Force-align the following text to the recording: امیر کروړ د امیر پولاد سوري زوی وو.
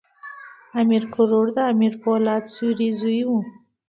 امیر 0.81 1.03
کروړ 1.13 1.45
د 1.57 1.59
امیر 1.71 1.93
پولاد 2.03 2.43
سوري 2.55 2.89
زوی 2.99 3.21
وو. 3.27 3.39